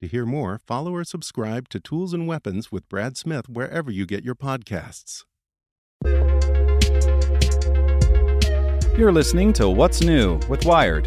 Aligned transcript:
To 0.00 0.08
hear 0.08 0.24
more, 0.24 0.58
follow 0.66 0.94
or 0.94 1.04
subscribe 1.04 1.68
to 1.68 1.78
Tools 1.78 2.14
and 2.14 2.26
Weapons 2.26 2.72
with 2.72 2.88
Brad 2.88 3.18
Smith 3.18 3.50
wherever 3.50 3.90
you 3.90 4.06
get 4.06 4.24
your 4.24 4.34
podcasts. 4.34 5.24
You're 8.96 9.12
listening 9.12 9.52
to 9.54 9.68
What's 9.68 10.00
New 10.00 10.40
with 10.48 10.64
Wired. 10.64 11.06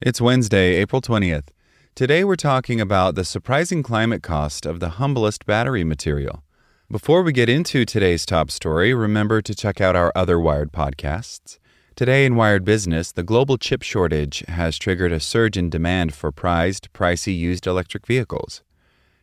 It's 0.00 0.18
Wednesday, 0.18 0.76
April 0.76 1.02
20th. 1.02 1.48
Today 1.94 2.24
we're 2.24 2.36
talking 2.36 2.80
about 2.80 3.16
the 3.16 3.24
surprising 3.26 3.82
climate 3.82 4.22
cost 4.22 4.64
of 4.64 4.80
the 4.80 4.90
humblest 4.90 5.44
battery 5.44 5.84
material. 5.84 6.42
Before 6.90 7.22
we 7.22 7.32
get 7.32 7.50
into 7.50 7.84
today's 7.84 8.24
top 8.24 8.50
story, 8.50 8.94
remember 8.94 9.42
to 9.42 9.54
check 9.54 9.82
out 9.82 9.94
our 9.94 10.10
other 10.14 10.40
Wired 10.40 10.72
podcasts. 10.72 11.58
Today 12.00 12.24
in 12.24 12.34
Wired 12.34 12.64
Business, 12.64 13.12
the 13.12 13.22
global 13.22 13.58
chip 13.58 13.82
shortage 13.82 14.42
has 14.48 14.78
triggered 14.78 15.12
a 15.12 15.20
surge 15.20 15.58
in 15.58 15.68
demand 15.68 16.14
for 16.14 16.32
prized, 16.32 16.90
pricey 16.94 17.36
used 17.36 17.66
electric 17.66 18.06
vehicles. 18.06 18.62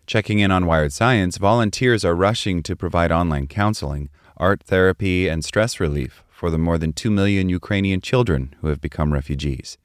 Checking 0.05 0.37
in 0.37 0.51
on 0.51 0.67
Wired 0.67 0.93
Science, 0.93 1.37
volunteers 1.37 2.05
are 2.05 2.13
rushing 2.13 2.61
to 2.61 2.75
provide 2.75 3.11
online 3.11 3.47
counseling, 3.47 4.11
art 4.37 4.61
therapy, 4.61 5.27
and 5.27 5.43
stress 5.43 5.79
relief 5.79 6.23
for 6.29 6.51
the 6.51 6.59
more 6.59 6.77
than 6.77 6.93
2 6.93 7.09
million 7.09 7.49
Ukrainian 7.49 7.99
children 7.99 8.53
who 8.61 8.67
have 8.67 8.79
become 8.79 9.11
refugees. 9.11 9.79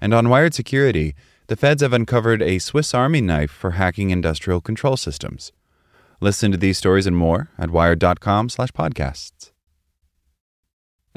And 0.00 0.12
on 0.12 0.28
Wired 0.28 0.52
Security, 0.52 1.14
the 1.46 1.54
feds 1.54 1.80
have 1.80 1.92
uncovered 1.92 2.42
a 2.42 2.58
Swiss 2.58 2.92
Army 2.92 3.20
knife 3.20 3.52
for 3.52 3.78
hacking 3.78 4.10
industrial 4.10 4.60
control 4.60 4.96
systems. 4.96 5.52
Listen 6.20 6.50
to 6.50 6.58
these 6.58 6.76
stories 6.76 7.06
and 7.06 7.16
more 7.16 7.50
at 7.56 7.70
wired.com/podcasts. 7.70 9.52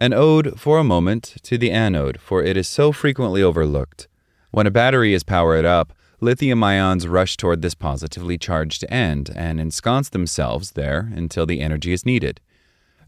An 0.02 0.14
ode 0.14 0.58
for 0.58 0.78
a 0.78 0.84
moment 0.86 1.36
to 1.44 1.58
the 1.58 1.72
anode, 1.72 2.22
for 2.22 2.42
it 2.42 2.56
is 2.56 2.70
so 2.70 2.94
frequently 2.94 3.44
overlooked. 3.44 4.08
When 4.50 4.66
a 4.66 4.72
battery 4.72 5.14
is 5.14 5.24
powered 5.24 5.66
up, 5.66 5.92
lithium 6.22 6.64
ions 6.64 7.06
rush 7.06 7.36
toward 7.36 7.62
this 7.62 7.76
positively 7.76 8.38
charged 8.38 8.86
end 8.88 9.30
and 9.36 9.60
ensconce 9.60 10.08
themselves 10.08 10.72
there 10.72 11.12
until 11.14 11.46
the 11.46 11.60
energy 11.60 11.92
is 11.92 12.06
needed. 12.06 12.40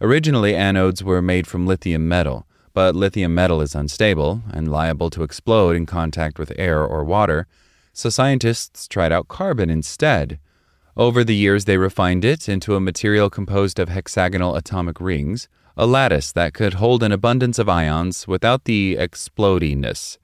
Originally, 0.02 0.52
anodes 0.52 1.02
were 1.02 1.22
made 1.22 1.48
from 1.48 1.66
lithium 1.66 2.10
metal, 2.10 2.46
but 2.74 2.94
lithium 2.94 3.34
metal 3.34 3.62
is 3.62 3.74
unstable 3.74 4.42
and 4.52 4.70
liable 4.70 5.10
to 5.12 5.24
explode 5.24 5.78
in 5.78 5.86
contact 5.86 6.38
with 6.38 6.52
air 6.58 6.84
or 6.84 7.06
water, 7.06 7.48
so 7.94 8.10
scientists 8.10 8.86
tried 8.86 9.14
out 9.14 9.30
carbon 9.30 9.70
instead. 9.70 10.40
Over 10.98 11.24
the 11.24 11.36
years, 11.36 11.64
they 11.64 11.78
refined 11.78 12.26
it 12.26 12.50
into 12.50 12.76
a 12.76 12.82
material 12.82 13.30
composed 13.30 13.80
of 13.80 13.88
hexagonal 13.88 14.58
atomic 14.58 15.00
rings, 15.00 15.48
a 15.82 15.88
lattice 15.88 16.32
that 16.34 16.54
could 16.54 16.76
hold 16.76 17.02
an 17.02 17.12
abundance 17.12 17.58
of 17.58 17.68
ions 17.68 18.28
without 18.28 18.66
the 18.66 18.96
explodiness. 19.00 20.20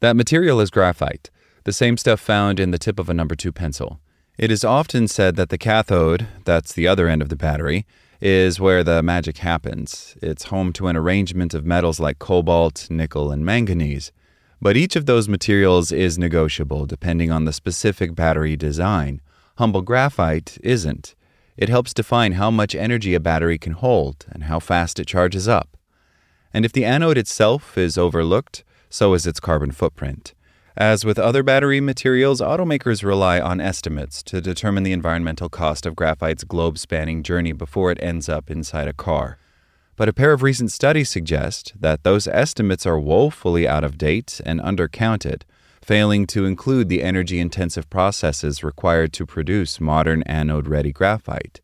That 0.00 0.16
material 0.16 0.60
is 0.60 0.68
graphite, 0.68 1.30
the 1.64 1.72
same 1.72 1.96
stuff 1.96 2.20
found 2.20 2.60
in 2.60 2.72
the 2.72 2.78
tip 2.78 2.98
of 2.98 3.08
a 3.08 3.14
number 3.14 3.34
two 3.34 3.52
pencil. 3.52 4.00
It 4.36 4.50
is 4.50 4.64
often 4.64 5.08
said 5.08 5.36
that 5.36 5.48
the 5.48 5.56
cathode, 5.56 6.26
that's 6.44 6.74
the 6.74 6.86
other 6.86 7.08
end 7.08 7.22
of 7.22 7.30
the 7.30 7.36
battery, 7.36 7.86
is 8.20 8.60
where 8.60 8.84
the 8.84 9.02
magic 9.02 9.38
happens. 9.38 10.14
It's 10.20 10.44
home 10.44 10.74
to 10.74 10.88
an 10.88 10.96
arrangement 10.98 11.54
of 11.54 11.64
metals 11.64 11.98
like 11.98 12.18
cobalt, 12.18 12.86
nickel, 12.90 13.32
and 13.32 13.46
manganese. 13.46 14.12
But 14.60 14.76
each 14.76 14.94
of 14.94 15.06
those 15.06 15.26
materials 15.26 15.90
is 15.90 16.18
negotiable 16.18 16.84
depending 16.84 17.30
on 17.30 17.46
the 17.46 17.54
specific 17.54 18.14
battery 18.14 18.56
design. 18.56 19.22
Humble 19.56 19.80
graphite 19.80 20.58
isn't. 20.62 21.14
It 21.56 21.68
helps 21.68 21.92
define 21.92 22.32
how 22.32 22.50
much 22.50 22.74
energy 22.74 23.14
a 23.14 23.20
battery 23.20 23.58
can 23.58 23.72
hold 23.72 24.26
and 24.30 24.44
how 24.44 24.58
fast 24.58 24.98
it 24.98 25.06
charges 25.06 25.46
up. 25.46 25.76
And 26.54 26.64
if 26.64 26.72
the 26.72 26.84
anode 26.84 27.18
itself 27.18 27.76
is 27.76 27.98
overlooked, 27.98 28.64
so 28.88 29.14
is 29.14 29.26
its 29.26 29.40
carbon 29.40 29.72
footprint. 29.72 30.34
As 30.76 31.04
with 31.04 31.18
other 31.18 31.42
battery 31.42 31.80
materials, 31.80 32.40
automakers 32.40 33.04
rely 33.04 33.38
on 33.40 33.60
estimates 33.60 34.22
to 34.24 34.40
determine 34.40 34.84
the 34.84 34.92
environmental 34.92 35.50
cost 35.50 35.84
of 35.84 35.94
graphite's 35.94 36.44
globe 36.44 36.78
spanning 36.78 37.22
journey 37.22 37.52
before 37.52 37.90
it 37.90 38.02
ends 38.02 38.28
up 38.28 38.50
inside 38.50 38.88
a 38.88 38.94
car. 38.94 39.38
But 39.96 40.08
a 40.08 40.14
pair 40.14 40.32
of 40.32 40.42
recent 40.42 40.72
studies 40.72 41.10
suggest 41.10 41.74
that 41.78 42.02
those 42.04 42.26
estimates 42.26 42.86
are 42.86 42.98
woefully 42.98 43.68
out 43.68 43.84
of 43.84 43.98
date 43.98 44.40
and 44.46 44.60
undercounted, 44.60 45.42
failing 45.82 46.26
to 46.28 46.46
include 46.46 46.88
the 46.88 47.02
energy 47.02 47.40
intensive 47.40 47.90
processes 47.90 48.62
required 48.62 49.12
to 49.12 49.26
produce 49.26 49.80
modern 49.80 50.22
anode 50.22 50.68
ready 50.68 50.92
graphite. 50.92 51.60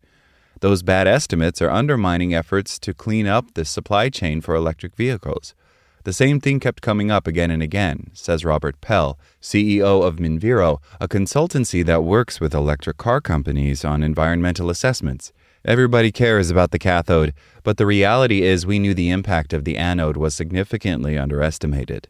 Those 0.61 0.83
bad 0.83 1.06
estimates 1.06 1.62
are 1.62 1.71
undermining 1.71 2.34
efforts 2.34 2.81
to 2.81 2.93
clean 2.93 3.29
up 3.29 3.55
the 3.55 3.65
supply 3.65 4.09
chain 4.09 4.41
for 4.41 4.56
electric 4.56 4.97
vehicles. 4.97 5.55
The 6.03 6.12
same 6.12 6.41
thing 6.41 6.59
kept 6.59 6.83
coming 6.83 7.11
up 7.11 7.27
again 7.27 7.51
and 7.51 7.62
again, 7.62 8.11
says 8.12 8.45
Robert 8.45 8.81
Pell, 8.81 9.19
CEO 9.41 10.05
of 10.05 10.17
Minviro, 10.17 10.79
a 11.00 11.06
consultancy 11.06 11.85
that 11.85 12.03
works 12.03 12.41
with 12.41 12.55
electric 12.55 12.97
car 12.97 13.21
companies 13.21 13.85
on 13.85 14.03
environmental 14.03 14.71
assessments. 14.71 15.33
Everybody 15.65 16.11
cares 16.11 16.50
about 16.50 16.71
the 16.71 16.79
cathode, 16.79 17.35
but 17.62 17.77
the 17.77 17.87
reality 17.87 18.43
is 18.43 18.65
we 18.65 18.79
knew 18.79 18.95
the 18.95 19.11
impact 19.11 19.53
of 19.53 19.65
the 19.65 19.77
anode 19.77 20.17
was 20.17 20.35
significantly 20.35 21.19
underestimated. 21.19 22.09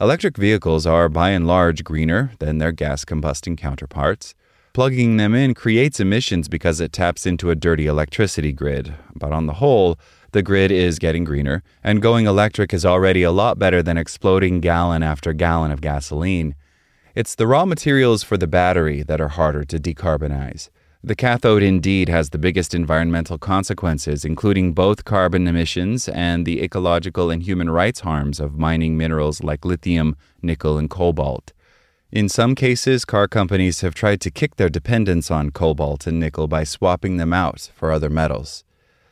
Electric 0.00 0.36
vehicles 0.36 0.86
are 0.86 1.08
by 1.08 1.30
and 1.30 1.46
large 1.46 1.84
greener 1.84 2.32
than 2.40 2.58
their 2.58 2.72
gas 2.72 3.04
combusting 3.04 3.56
counterparts. 3.56 4.34
Plugging 4.72 5.18
them 5.18 5.36
in 5.36 5.54
creates 5.54 6.00
emissions 6.00 6.48
because 6.48 6.80
it 6.80 6.92
taps 6.92 7.26
into 7.26 7.48
a 7.48 7.54
dirty 7.54 7.86
electricity 7.86 8.52
grid, 8.52 8.92
but 9.14 9.30
on 9.30 9.46
the 9.46 9.54
whole, 9.54 9.96
the 10.32 10.42
grid 10.42 10.72
is 10.72 10.98
getting 10.98 11.22
greener, 11.22 11.62
and 11.84 12.02
going 12.02 12.26
electric 12.26 12.74
is 12.74 12.84
already 12.84 13.22
a 13.22 13.30
lot 13.30 13.56
better 13.56 13.84
than 13.84 13.96
exploding 13.96 14.60
gallon 14.60 15.04
after 15.04 15.32
gallon 15.32 15.70
of 15.70 15.80
gasoline. 15.80 16.56
It's 17.14 17.36
the 17.36 17.46
raw 17.46 17.64
materials 17.64 18.24
for 18.24 18.36
the 18.36 18.48
battery 18.48 19.04
that 19.04 19.20
are 19.20 19.28
harder 19.28 19.62
to 19.62 19.78
decarbonize. 19.78 20.70
The 21.06 21.14
cathode 21.14 21.62
indeed 21.62 22.08
has 22.08 22.30
the 22.30 22.38
biggest 22.38 22.74
environmental 22.74 23.36
consequences, 23.36 24.24
including 24.24 24.72
both 24.72 25.04
carbon 25.04 25.46
emissions 25.46 26.08
and 26.08 26.46
the 26.46 26.62
ecological 26.62 27.30
and 27.30 27.42
human 27.42 27.68
rights 27.68 28.00
harms 28.00 28.40
of 28.40 28.58
mining 28.58 28.96
minerals 28.96 29.42
like 29.42 29.66
lithium, 29.66 30.16
nickel, 30.40 30.78
and 30.78 30.88
cobalt. 30.88 31.52
In 32.10 32.30
some 32.30 32.54
cases, 32.54 33.04
car 33.04 33.28
companies 33.28 33.82
have 33.82 33.94
tried 33.94 34.22
to 34.22 34.30
kick 34.30 34.56
their 34.56 34.70
dependence 34.70 35.30
on 35.30 35.50
cobalt 35.50 36.06
and 36.06 36.18
nickel 36.18 36.48
by 36.48 36.64
swapping 36.64 37.18
them 37.18 37.34
out 37.34 37.68
for 37.74 37.92
other 37.92 38.08
metals. 38.08 38.64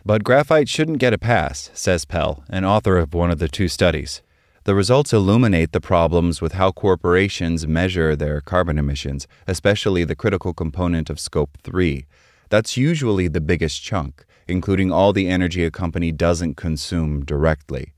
But 0.02 0.24
graphite 0.24 0.70
shouldn't 0.70 0.96
get 0.96 1.12
a 1.12 1.18
pass, 1.18 1.70
says 1.74 2.06
Pell, 2.06 2.42
an 2.48 2.64
author 2.64 2.96
of 2.96 3.12
one 3.12 3.30
of 3.30 3.38
the 3.38 3.48
two 3.48 3.68
studies. 3.68 4.22
The 4.64 4.76
results 4.76 5.12
illuminate 5.12 5.72
the 5.72 5.80
problems 5.80 6.40
with 6.40 6.52
how 6.52 6.70
corporations 6.70 7.66
measure 7.66 8.14
their 8.14 8.40
carbon 8.40 8.78
emissions, 8.78 9.26
especially 9.48 10.04
the 10.04 10.14
critical 10.14 10.54
component 10.54 11.10
of 11.10 11.18
Scope 11.18 11.58
3. 11.64 12.06
That's 12.48 12.76
usually 12.76 13.26
the 13.26 13.40
biggest 13.40 13.82
chunk, 13.82 14.24
including 14.46 14.92
all 14.92 15.12
the 15.12 15.26
energy 15.26 15.64
a 15.64 15.72
company 15.72 16.12
doesn't 16.12 16.54
consume 16.54 17.24
directly. 17.24 17.92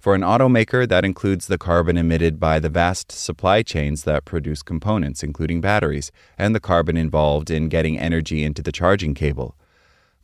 For 0.00 0.16
an 0.16 0.22
automaker, 0.22 0.88
that 0.88 1.04
includes 1.04 1.46
the 1.46 1.58
carbon 1.58 1.96
emitted 1.96 2.40
by 2.40 2.58
the 2.58 2.68
vast 2.68 3.12
supply 3.12 3.62
chains 3.62 4.02
that 4.02 4.24
produce 4.24 4.62
components, 4.62 5.22
including 5.22 5.60
batteries, 5.60 6.10
and 6.36 6.52
the 6.52 6.60
carbon 6.60 6.96
involved 6.96 7.48
in 7.48 7.68
getting 7.68 7.96
energy 7.96 8.42
into 8.42 8.60
the 8.60 8.72
charging 8.72 9.14
cable. 9.14 9.54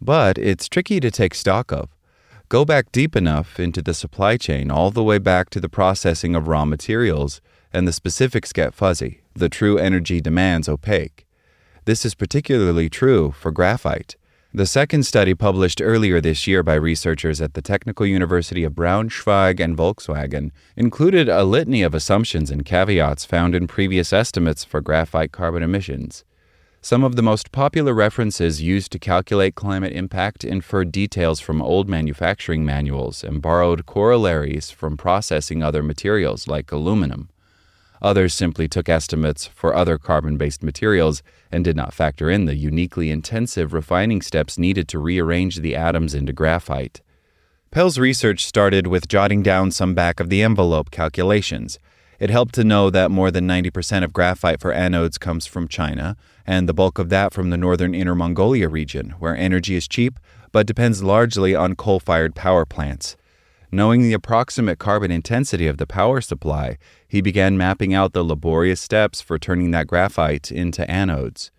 But 0.00 0.38
it's 0.38 0.68
tricky 0.68 0.98
to 0.98 1.12
take 1.12 1.36
stock 1.36 1.70
of. 1.70 1.88
Go 2.50 2.64
back 2.64 2.92
deep 2.92 3.16
enough 3.16 3.58
into 3.58 3.80
the 3.80 3.94
supply 3.94 4.36
chain, 4.36 4.70
all 4.70 4.90
the 4.90 5.02
way 5.02 5.18
back 5.18 5.48
to 5.50 5.60
the 5.60 5.68
processing 5.68 6.34
of 6.34 6.46
raw 6.46 6.64
materials, 6.64 7.40
and 7.72 7.88
the 7.88 7.92
specifics 7.92 8.52
get 8.52 8.74
fuzzy, 8.74 9.22
the 9.34 9.48
true 9.48 9.78
energy 9.78 10.20
demands 10.20 10.68
opaque. 10.68 11.26
This 11.86 12.04
is 12.04 12.14
particularly 12.14 12.90
true 12.90 13.32
for 13.32 13.50
graphite. 13.50 14.16
The 14.52 14.66
second 14.66 15.04
study, 15.04 15.34
published 15.34 15.80
earlier 15.82 16.20
this 16.20 16.46
year 16.46 16.62
by 16.62 16.74
researchers 16.74 17.40
at 17.40 17.54
the 17.54 17.62
Technical 17.62 18.06
University 18.06 18.62
of 18.62 18.74
Braunschweig 18.74 19.58
and 19.58 19.76
Volkswagen, 19.76 20.52
included 20.76 21.28
a 21.28 21.44
litany 21.44 21.82
of 21.82 21.94
assumptions 21.94 22.50
and 22.50 22.64
caveats 22.64 23.24
found 23.24 23.54
in 23.54 23.66
previous 23.66 24.12
estimates 24.12 24.64
for 24.64 24.80
graphite 24.80 25.32
carbon 25.32 25.62
emissions. 25.62 26.24
Some 26.84 27.02
of 27.02 27.16
the 27.16 27.22
most 27.22 27.50
popular 27.50 27.94
references 27.94 28.60
used 28.60 28.92
to 28.92 28.98
calculate 28.98 29.54
climate 29.54 29.94
impact 29.94 30.44
inferred 30.44 30.92
details 30.92 31.40
from 31.40 31.62
old 31.62 31.88
manufacturing 31.88 32.62
manuals 32.62 33.24
and 33.24 33.40
borrowed 33.40 33.86
corollaries 33.86 34.70
from 34.70 34.98
processing 34.98 35.62
other 35.62 35.82
materials 35.82 36.46
like 36.46 36.70
aluminum. 36.70 37.30
Others 38.02 38.34
simply 38.34 38.68
took 38.68 38.90
estimates 38.90 39.46
for 39.46 39.74
other 39.74 39.96
carbon 39.96 40.36
based 40.36 40.62
materials 40.62 41.22
and 41.50 41.64
did 41.64 41.74
not 41.74 41.94
factor 41.94 42.28
in 42.28 42.44
the 42.44 42.54
uniquely 42.54 43.10
intensive 43.10 43.72
refining 43.72 44.20
steps 44.20 44.58
needed 44.58 44.86
to 44.88 44.98
rearrange 44.98 45.60
the 45.60 45.74
atoms 45.74 46.12
into 46.12 46.34
graphite. 46.34 47.00
Pell's 47.70 47.96
research 47.96 48.44
started 48.44 48.86
with 48.86 49.08
jotting 49.08 49.42
down 49.42 49.70
some 49.70 49.94
back 49.94 50.20
of 50.20 50.28
the 50.28 50.42
envelope 50.42 50.90
calculations. 50.90 51.78
It 52.18 52.30
helped 52.30 52.54
to 52.54 52.64
know 52.64 52.90
that 52.90 53.10
more 53.10 53.30
than 53.30 53.48
90% 53.48 54.04
of 54.04 54.12
graphite 54.12 54.60
for 54.60 54.72
anodes 54.72 55.18
comes 55.18 55.46
from 55.46 55.68
China, 55.68 56.16
and 56.46 56.68
the 56.68 56.74
bulk 56.74 56.98
of 56.98 57.08
that 57.08 57.32
from 57.32 57.50
the 57.50 57.56
northern 57.56 57.94
Inner 57.94 58.14
Mongolia 58.14 58.68
region, 58.68 59.10
where 59.18 59.36
energy 59.36 59.74
is 59.74 59.88
cheap 59.88 60.18
but 60.54 60.68
depends 60.68 61.02
largely 61.02 61.52
on 61.52 61.74
coal 61.74 61.98
fired 61.98 62.36
power 62.36 62.64
plants. 62.64 63.16
Knowing 63.72 64.02
the 64.02 64.12
approximate 64.12 64.78
carbon 64.78 65.10
intensity 65.10 65.66
of 65.66 65.78
the 65.78 65.86
power 65.86 66.20
supply, 66.20 66.78
he 67.08 67.20
began 67.20 67.58
mapping 67.58 67.92
out 67.92 68.12
the 68.12 68.22
laborious 68.22 68.80
steps 68.80 69.20
for 69.20 69.36
turning 69.36 69.72
that 69.72 69.88
graphite 69.88 70.52
into 70.52 70.82
anodes. 70.88 71.50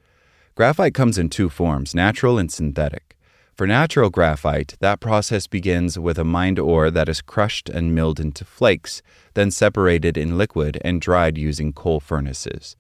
Graphite 0.56 0.94
comes 0.94 1.18
in 1.18 1.28
two 1.30 1.50
forms 1.50 1.94
natural 1.94 2.38
and 2.38 2.50
synthetic. 2.50 3.14
For 3.56 3.66
natural 3.66 4.10
graphite, 4.10 4.75
that 4.81 5.00
process 5.00 5.48
begins 5.48 5.98
with 5.98 6.19
a 6.19 6.25
mined 6.25 6.60
ore 6.60 6.92
that 6.92 7.07
is 7.07 7.22
crushed 7.22 7.69
and 7.69 7.96
milled 7.96 8.19
into 8.19 8.44
flakes, 8.44 9.02
then 9.34 9.50
separated 9.50 10.18
in 10.18 10.38
liquid 10.38 10.78
and 10.84 11.00
dried 11.00 11.38
using 11.38 11.72
coal 11.72 12.02
furnaces. 12.02 12.75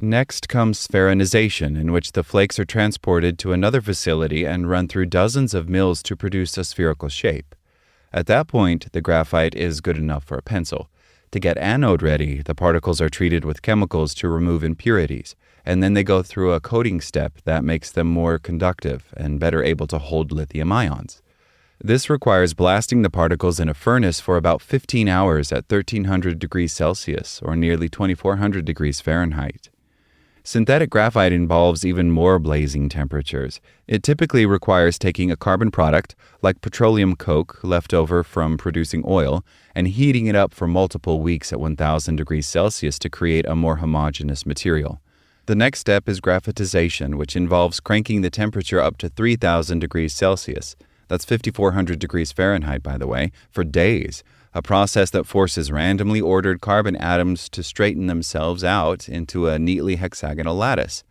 Next 0.00 0.48
comes 0.48 0.86
spheronization, 0.86 1.76
in 1.76 1.90
which 1.90 2.12
the 2.12 2.22
flakes 2.22 2.60
are 2.60 2.64
transported 2.64 3.40
to 3.40 3.52
another 3.52 3.80
facility 3.80 4.44
and 4.44 4.70
run 4.70 4.86
through 4.86 5.06
dozens 5.06 5.52
of 5.52 5.68
mills 5.68 6.00
to 6.04 6.14
produce 6.14 6.56
a 6.56 6.62
spherical 6.62 7.08
shape. 7.08 7.56
At 8.12 8.26
that 8.26 8.46
point, 8.46 8.92
the 8.92 9.00
graphite 9.00 9.56
is 9.56 9.80
good 9.80 9.98
enough 9.98 10.22
for 10.22 10.38
a 10.38 10.42
pencil. 10.42 10.88
To 11.32 11.40
get 11.40 11.58
anode 11.58 12.02
ready, 12.02 12.40
the 12.40 12.54
particles 12.54 13.00
are 13.00 13.08
treated 13.08 13.44
with 13.44 13.62
chemicals 13.62 14.14
to 14.14 14.28
remove 14.28 14.62
impurities, 14.62 15.34
and 15.70 15.84
then 15.84 15.94
they 15.94 16.02
go 16.02 16.20
through 16.20 16.52
a 16.52 16.58
coating 16.58 17.00
step 17.00 17.34
that 17.44 17.62
makes 17.62 17.92
them 17.92 18.08
more 18.08 18.40
conductive 18.40 19.04
and 19.16 19.38
better 19.38 19.62
able 19.62 19.86
to 19.86 19.98
hold 19.98 20.32
lithium 20.32 20.72
ions. 20.72 21.22
This 21.80 22.10
requires 22.10 22.54
blasting 22.54 23.02
the 23.02 23.08
particles 23.08 23.60
in 23.60 23.68
a 23.68 23.74
furnace 23.74 24.18
for 24.18 24.36
about 24.36 24.62
15 24.62 25.06
hours 25.06 25.52
at 25.52 25.70
1300 25.70 26.40
degrees 26.40 26.72
Celsius 26.72 27.40
or 27.44 27.54
nearly 27.54 27.88
2400 27.88 28.64
degrees 28.64 29.00
Fahrenheit. 29.00 29.70
Synthetic 30.42 30.90
graphite 30.90 31.32
involves 31.32 31.84
even 31.84 32.10
more 32.10 32.40
blazing 32.40 32.88
temperatures. 32.88 33.60
It 33.86 34.02
typically 34.02 34.46
requires 34.46 34.98
taking 34.98 35.30
a 35.30 35.36
carbon 35.36 35.70
product, 35.70 36.16
like 36.42 36.62
petroleum 36.62 37.14
coke 37.14 37.60
left 37.62 37.94
over 37.94 38.24
from 38.24 38.58
producing 38.58 39.04
oil, 39.06 39.44
and 39.72 39.86
heating 39.86 40.26
it 40.26 40.34
up 40.34 40.52
for 40.52 40.66
multiple 40.66 41.20
weeks 41.20 41.52
at 41.52 41.60
1000 41.60 42.16
degrees 42.16 42.48
Celsius 42.48 42.98
to 42.98 43.08
create 43.08 43.46
a 43.46 43.54
more 43.54 43.76
homogeneous 43.76 44.44
material. 44.44 45.00
The 45.46 45.54
next 45.54 45.80
step 45.80 46.08
is 46.08 46.20
graphitization, 46.20 47.16
which 47.16 47.34
involves 47.34 47.80
cranking 47.80 48.20
the 48.20 48.30
temperature 48.30 48.80
up 48.80 48.98
to 48.98 49.08
3000 49.08 49.78
degrees 49.78 50.14
Celsius. 50.14 50.76
That's 51.08 51.24
5400 51.24 51.98
degrees 51.98 52.30
Fahrenheit, 52.30 52.82
by 52.82 52.96
the 52.96 53.06
way, 53.06 53.32
for 53.50 53.64
days 53.64 54.22
a 54.52 54.62
process 54.62 55.10
that 55.10 55.26
forces 55.26 55.70
randomly 55.70 56.20
ordered 56.20 56.60
carbon 56.60 56.96
atoms 56.96 57.48
to 57.50 57.62
straighten 57.62 58.06
themselves 58.06 58.64
out 58.64 59.08
into 59.08 59.46
a 59.46 59.58
neatly 59.58 59.96
hexagonal 59.96 60.56
lattice. 60.56 61.04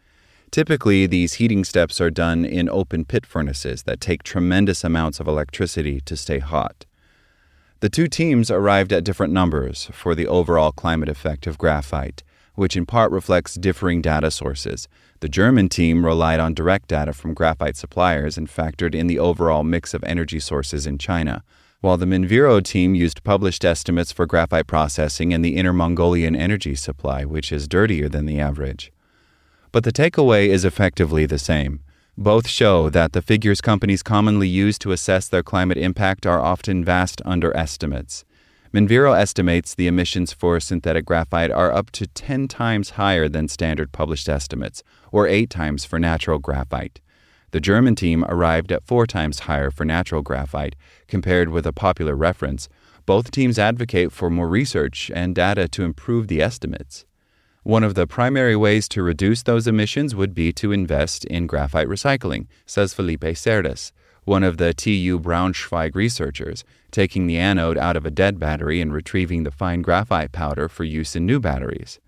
Typically, 0.51 1.05
these 1.05 1.35
heating 1.35 1.63
steps 1.63 2.01
are 2.01 2.09
done 2.09 2.43
in 2.43 2.67
open 2.67 3.05
pit 3.05 3.25
furnaces 3.25 3.83
that 3.83 4.01
take 4.01 4.23
tremendous 4.23 4.83
amounts 4.83 5.19
of 5.19 5.27
electricity 5.27 6.01
to 6.01 6.17
stay 6.17 6.39
hot. 6.39 6.85
The 7.81 7.89
two 7.89 8.07
teams 8.07 8.51
arrived 8.51 8.91
at 8.91 9.05
different 9.05 9.31
numbers 9.31 9.89
for 9.93 10.15
the 10.15 10.27
overall 10.27 10.71
climate 10.71 11.07
effect 11.07 11.47
of 11.47 11.57
graphite, 11.57 12.23
which 12.59 12.75
in 12.75 12.85
part 12.85 13.09
reflects 13.11 13.55
differing 13.55 14.01
data 14.01 14.29
sources. 14.29 14.89
The 15.21 15.29
German 15.29 15.69
team 15.69 16.05
relied 16.05 16.41
on 16.41 16.53
direct 16.53 16.89
data 16.89 17.13
from 17.13 17.33
graphite 17.33 17.77
suppliers 17.77 18.37
and 18.37 18.49
factored 18.49 18.93
in 18.93 19.07
the 19.07 19.17
overall 19.17 19.63
mix 19.63 19.93
of 19.93 20.03
energy 20.03 20.41
sources 20.41 20.85
in 20.85 20.97
China, 20.97 21.41
while 21.79 21.95
the 21.95 22.05
Minviro 22.05 22.61
team 22.61 22.93
used 22.93 23.23
published 23.23 23.63
estimates 23.63 24.11
for 24.11 24.25
graphite 24.25 24.67
processing 24.67 25.33
and 25.33 25.43
the 25.43 25.55
Inner 25.55 25.71
Mongolian 25.71 26.35
energy 26.35 26.75
supply, 26.75 27.23
which 27.23 27.53
is 27.53 27.65
dirtier 27.65 28.09
than 28.09 28.25
the 28.25 28.41
average. 28.41 28.91
But 29.71 29.85
the 29.85 29.93
takeaway 29.93 30.49
is 30.49 30.65
effectively 30.65 31.25
the 31.25 31.39
same. 31.39 31.79
Both 32.17 32.49
show 32.49 32.89
that 32.89 33.13
the 33.13 33.21
figures 33.21 33.61
companies 33.61 34.03
commonly 34.03 34.49
use 34.49 34.77
to 34.79 34.91
assess 34.91 35.29
their 35.29 35.43
climate 35.43 35.77
impact 35.77 36.25
are 36.25 36.41
often 36.41 36.83
vast 36.83 37.21
underestimates. 37.23 38.25
Minviro 38.71 39.17
estimates 39.19 39.73
the 39.73 39.87
emissions 39.87 40.31
for 40.31 40.59
synthetic 40.59 41.03
graphite 41.03 41.49
are 41.49 41.71
up 41.71 41.89
to 41.89 42.05
10 42.05 42.47
times 42.47 42.91
higher 42.91 43.27
than 43.27 43.47
standard 43.47 43.91
published 43.91 44.29
estimates, 44.29 44.83
or 45.11 45.27
8 45.27 45.49
times 45.49 45.85
for 45.85 45.97
natural 45.97 46.37
graphite. 46.37 47.01
The 47.49 47.59
German 47.59 47.95
team 47.95 48.23
arrived 48.29 48.71
at 48.71 48.85
four 48.85 49.07
times 49.07 49.39
higher 49.39 49.71
for 49.71 49.85
natural 49.85 50.21
graphite 50.21 50.75
compared 51.07 51.49
with 51.49 51.65
a 51.65 51.73
popular 51.73 52.15
reference. 52.15 52.69
Both 53.07 53.31
teams 53.31 53.57
advocate 53.57 54.11
for 54.11 54.29
more 54.29 54.47
research 54.47 55.09
and 55.15 55.33
data 55.33 55.67
to 55.69 55.83
improve 55.83 56.27
the 56.27 56.39
estimates. 56.39 57.05
One 57.63 57.83
of 57.83 57.95
the 57.95 58.05
primary 58.05 58.55
ways 58.55 58.87
to 58.89 59.01
reduce 59.01 59.41
those 59.41 59.65
emissions 59.65 60.13
would 60.13 60.35
be 60.35 60.53
to 60.53 60.71
invest 60.71 61.25
in 61.25 61.47
graphite 61.47 61.87
recycling, 61.87 62.45
says 62.67 62.93
Felipe 62.93 63.21
Cerdas, 63.21 63.91
one 64.25 64.43
of 64.43 64.57
the 64.57 64.73
TU 64.73 65.19
Braunschweig 65.19 65.95
researchers, 65.95 66.63
taking 66.91 67.27
the 67.27 67.37
anode 67.37 67.77
out 67.77 67.95
of 67.95 68.05
a 68.05 68.11
dead 68.11 68.39
battery 68.39 68.81
and 68.81 68.93
retrieving 68.93 69.43
the 69.43 69.51
fine 69.51 69.81
graphite 69.81 70.31
powder 70.31 70.69
for 70.69 70.83
use 70.83 71.15
in 71.15 71.25
new 71.25 71.39
batteries. 71.39 71.99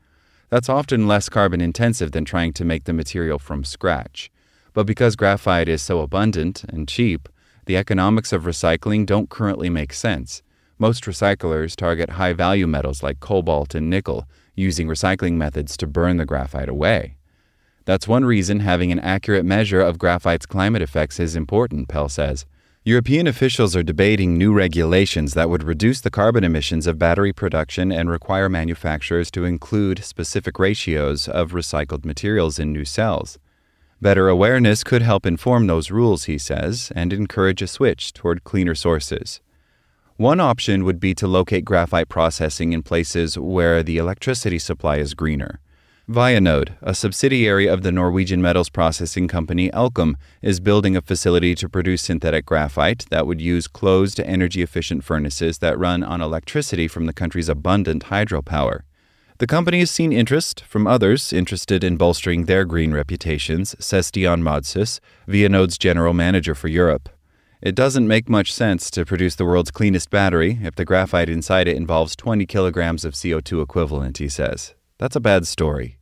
That's 0.50 0.70
often 0.70 1.08
less 1.08 1.30
carbon 1.30 1.62
intensive 1.62 2.12
than 2.12 2.26
trying 2.26 2.54
to 2.54 2.66
make 2.66 2.84
the 2.84 2.94
material 2.94 3.40
from 3.40 3.64
scratch. 3.64 4.30
But 4.74 4.86
because 4.86 5.16
graphite 5.16 5.70
is 5.70 5.82
so 5.82 6.02
abundant 6.02 6.64
and 6.66 6.88
cheap, 6.88 7.30
the 7.66 7.78
economics 7.78 8.34
of 8.34 8.44
recycling 8.44 9.06
don't 9.06 9.30
currently 9.30 9.70
make 9.70 9.94
sense. 9.94 10.42
Most 10.78 11.04
recyclers 11.04 11.76
target 11.76 12.12
high 12.12 12.34
value 12.34 12.68
metals 12.68 13.04
like 13.04 13.20
cobalt 13.20 13.76
and 13.76 13.90
nickel, 13.90 14.26
using 14.56 14.88
recycling 14.88 15.34
methods 15.34 15.78
to 15.78 15.88
burn 15.88 16.18
the 16.18 16.26
graphite 16.26 16.70
away. 16.70 17.16
That's 17.86 18.08
one 18.08 18.26
reason 18.26 18.60
having 18.60 18.92
an 18.92 19.00
accurate 19.00 19.46
measure 19.46 19.82
of 19.82 19.98
graphite's 19.98 20.46
climate 20.46 20.82
effects 20.82 21.20
is 21.20 21.36
important, 21.36 21.88
Pell 21.88 22.10
says. 22.10 22.46
European 22.84 23.28
officials 23.28 23.76
are 23.76 23.84
debating 23.84 24.38
new 24.38 24.52
regulations 24.52 25.36
that 25.36 25.50
would 25.50 25.64
reduce 25.64 26.02
the 26.02 26.10
carbon 26.10 26.44
emissions 26.44 26.88
of 26.88 26.98
battery 26.98 27.32
production 27.32 27.92
and 27.92 28.10
require 28.10 28.50
manufacturers 28.50 29.30
to 29.30 29.46
include 29.46 30.04
specific 30.04 30.58
ratios 30.58 31.28
of 31.28 31.52
recycled 31.52 32.06
materials 32.06 32.58
in 32.58 32.74
new 32.74 32.86
cells. 32.86 33.38
Better 34.02 34.28
awareness 34.30 34.84
could 34.84 35.04
help 35.04 35.28
inform 35.28 35.68
those 35.68 35.92
rules, 35.92 36.24
he 36.24 36.40
says, 36.40 36.92
and 36.96 37.14
encourage 37.14 37.62
a 37.62 37.68
switch 37.68 38.14
toward 38.14 38.44
cleaner 38.44 38.74
sources. 38.74 39.42
One 40.18 40.40
option 40.40 40.84
would 40.84 41.00
be 41.00 41.14
to 41.16 41.28
locate 41.28 41.66
graphite 41.66 42.10
processing 42.10 42.74
in 42.74 42.82
places 42.82 43.38
where 43.38 43.84
the 43.84 43.98
electricity 43.98 44.58
supply 44.58 44.98
is 44.98 45.14
greener. 45.14 45.60
Vianode, 46.12 46.76
a 46.82 46.94
subsidiary 46.94 47.68
of 47.68 47.84
the 47.84 47.92
Norwegian 47.92 48.42
metals 48.42 48.68
processing 48.68 49.30
company 49.30 49.70
Elkem, 49.70 50.16
is 50.42 50.60
building 50.60 50.98
a 50.98 51.02
facility 51.02 51.56
to 51.56 51.70
produce 51.70 52.02
synthetic 52.02 52.46
graphite 52.46 53.06
that 53.10 53.26
would 53.26 53.40
use 53.40 53.66
closed, 53.66 54.20
energy 54.20 54.62
efficient 54.62 55.06
furnaces 55.06 55.60
that 55.60 55.80
run 55.80 56.04
on 56.04 56.20
electricity 56.20 56.90
from 56.90 57.06
the 57.06 57.14
country's 57.14 57.48
abundant 57.48 58.06
hydropower. 58.06 58.82
The 59.38 59.48
company 59.48 59.80
has 59.80 59.90
seen 59.90 60.12
interest 60.12 60.66
from 60.66 60.86
others 60.86 61.32
interested 61.32 61.82
in 61.82 61.96
bolstering 61.96 62.44
their 62.44 62.66
green 62.66 62.94
reputations, 62.94 63.74
says 63.80 64.12
Stian 64.12 64.42
Madshus, 64.42 65.00
Vianode's 65.30 65.78
general 65.78 66.14
manager 66.14 66.54
for 66.54 66.68
Europe. 66.68 67.08
It 67.62 67.74
doesn't 67.74 68.08
make 68.08 68.28
much 68.28 68.52
sense 68.54 68.92
to 68.92 69.06
produce 69.06 69.36
the 69.36 69.46
world's 69.46 69.72
cleanest 69.72 70.10
battery 70.10 70.60
if 70.62 70.76
the 70.76 70.84
graphite 70.84 71.30
inside 71.30 71.70
it 71.70 71.78
involves 71.78 72.18
20 72.18 72.46
kilograms 72.48 73.06
of 73.06 73.14
CO2 73.14 73.64
equivalent, 73.64 74.18
he 74.18 74.28
says. 74.28 74.76
That's 74.98 75.16
a 75.16 75.22
bad 75.22 75.48
story. 75.48 76.00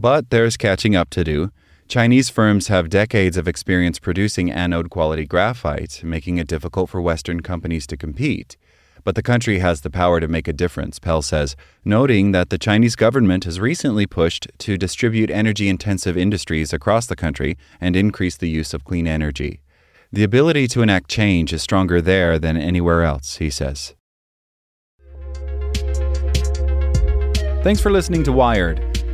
But 0.00 0.30
there's 0.30 0.56
catching 0.56 0.94
up 0.94 1.10
to 1.10 1.24
do. 1.24 1.50
Chinese 1.88 2.30
firms 2.30 2.68
have 2.68 2.88
decades 2.88 3.36
of 3.36 3.48
experience 3.48 3.98
producing 3.98 4.48
anode 4.48 4.90
quality 4.90 5.26
graphite, 5.26 6.04
making 6.04 6.38
it 6.38 6.46
difficult 6.46 6.88
for 6.88 7.00
Western 7.00 7.40
companies 7.40 7.84
to 7.88 7.96
compete. 7.96 8.56
But 9.02 9.16
the 9.16 9.24
country 9.24 9.58
has 9.58 9.80
the 9.80 9.90
power 9.90 10.20
to 10.20 10.28
make 10.28 10.46
a 10.46 10.52
difference, 10.52 11.00
Pell 11.00 11.20
says, 11.20 11.56
noting 11.84 12.30
that 12.30 12.50
the 12.50 12.58
Chinese 12.58 12.94
government 12.94 13.42
has 13.42 13.58
recently 13.58 14.06
pushed 14.06 14.46
to 14.58 14.78
distribute 14.78 15.32
energy 15.32 15.68
intensive 15.68 16.16
industries 16.16 16.72
across 16.72 17.06
the 17.06 17.16
country 17.16 17.58
and 17.80 17.96
increase 17.96 18.36
the 18.36 18.48
use 18.48 18.72
of 18.72 18.84
clean 18.84 19.08
energy. 19.08 19.62
The 20.12 20.22
ability 20.22 20.68
to 20.68 20.82
enact 20.82 21.10
change 21.10 21.52
is 21.52 21.60
stronger 21.60 22.00
there 22.00 22.38
than 22.38 22.56
anywhere 22.56 23.02
else, 23.02 23.38
he 23.38 23.50
says. 23.50 23.96
Thanks 27.64 27.80
for 27.80 27.90
listening 27.90 28.22
to 28.22 28.30
Wired. 28.30 28.87